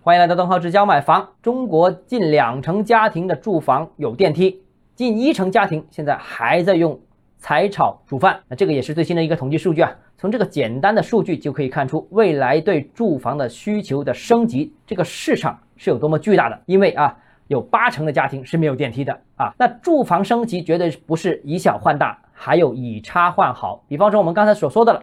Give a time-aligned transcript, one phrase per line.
[0.00, 1.28] 欢迎来到东浩之教买房。
[1.42, 4.62] 中国近两成家庭的住房有电梯，
[4.94, 6.98] 近一成家庭现在还在用
[7.40, 8.38] 柴炒煮饭。
[8.46, 9.92] 那这个也是最新的一个统计数据啊。
[10.16, 16.58] 从这个简单的数据就可以看出，未来对住房的需求的升级，这个市场是有多么巨大的。
[16.66, 17.16] 因为啊，
[17.48, 19.52] 有八成的家庭是没有电梯的啊。
[19.58, 23.84] 那住房升级绝对不是以小换大，还有以差换好。
[23.88, 25.02] 比方说我们刚才所说的了，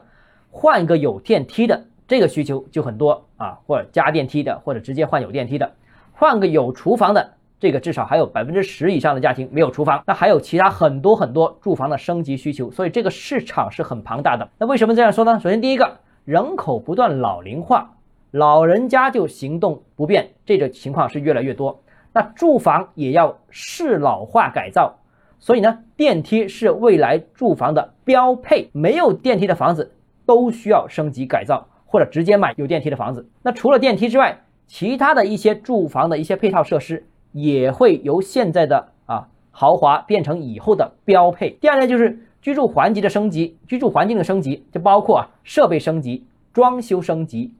[0.51, 1.83] 换一个有电梯的。
[2.07, 5.71] 这个需求就很多啊，或者加电梯的，或者直接换有电梯的，
[6.13, 14.47] 换个有厨房的，这个至少还有百分之十以上的家庭没有厨房，那还有其他很多很多住房的升级需求，所以这个市场是很庞大的。
[14.59, 15.39] 那为什么这样说呢？
[15.39, 17.95] 首先第一个，人口不断老龄化，
[18.31, 21.81] 老人家就行动不便，这个情况是越来越多。
[22.13, 24.99] 那住房也要适老化改造，
[25.39, 29.91] 所以呢，电梯是未来住房的标配，没有电梯的房子
[30.25, 31.67] 都需要升级改造。
[31.85, 33.29] 或者直接买有电梯的房子。
[33.43, 41.51] 那除了电梯之外，其他的一些住房的一些配套设施也会由现在的啊豪华变成以后的标配。
[41.61, 47.53] 第二呢，就是居住环境的升级，居住环境的升级就包括啊设备升级、装修升级、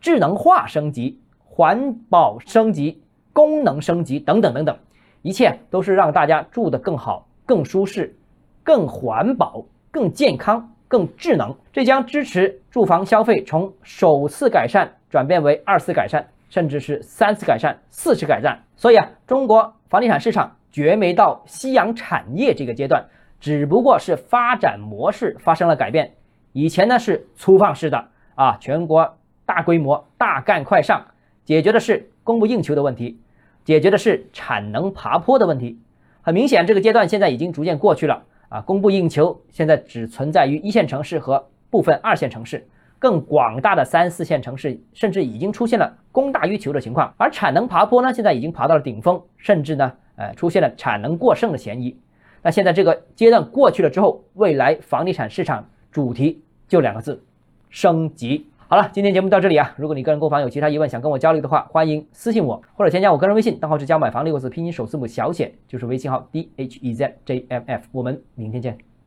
[0.00, 4.76] 智能化升级、环保升级、功能升级等等等等，
[5.22, 8.16] 一切都是让大家住得更好、更舒适、
[8.62, 10.71] 更环保、更健康。
[10.92, 18.62] 更智能，这将支持住房消费从首次改善转变为二次改善，甚至是三次改善、四次改善。
[18.76, 23.06] 所以啊，中国房地产市场绝没到夕阳产业这个阶段，
[23.40, 26.12] 只不过是发展模式发生了改变。
[26.52, 31.06] 以前呢是粗放式的啊，全国大规模、大干快上，
[31.46, 33.18] 解决的是供不应求的问题，
[33.64, 35.78] 解决的是产能爬坡的问题。
[36.20, 38.24] 很明显，这个阶段现在已经逐渐过去了。
[38.52, 51.98] 啊，供不应求现在只存在于一线城市和部分二线城市，更广大的三四线城市甚至已经出现了供大于求的情况，而产能爬坡呢，现在已经爬到了顶峰，甚至呢，呃，出现了产能过剩的嫌疑。
[52.42, 57.24] 那现在这个阶段过去了之后，未来房地产市场主题就两个字：
[57.70, 58.50] 升级。
[58.72, 59.74] 好了，今天节目到这里啊。
[59.76, 67.82] 如果你个人购房有其他疑问，想跟我交流的话，欢迎私信我或者添加我个人微信，账号是加买房六个字拼音首字母小写，就是微信号 d h e z j m f。
[67.92, 68.78] 我们明天见。